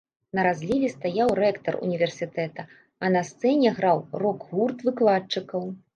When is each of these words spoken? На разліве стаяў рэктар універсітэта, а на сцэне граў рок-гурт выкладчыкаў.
На 0.37 0.43
разліве 0.45 0.87
стаяў 0.93 1.33
рэктар 1.41 1.77
універсітэта, 1.89 2.65
а 3.05 3.11
на 3.17 3.21
сцэне 3.31 3.75
граў 3.81 4.03
рок-гурт 4.25 4.77
выкладчыкаў. 4.89 5.63